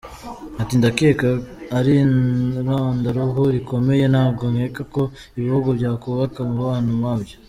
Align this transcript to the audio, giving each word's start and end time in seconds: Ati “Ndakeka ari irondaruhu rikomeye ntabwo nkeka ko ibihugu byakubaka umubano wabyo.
Ati 0.61 0.73
“Ndakeka 0.79 1.29
ari 1.77 1.93
irondaruhu 2.01 3.43
rikomeye 3.55 4.05
ntabwo 4.13 4.43
nkeka 4.53 4.81
ko 4.93 5.03
ibihugu 5.39 5.67
byakubaka 5.77 6.37
umubano 6.45 6.89
wabyo. 7.03 7.35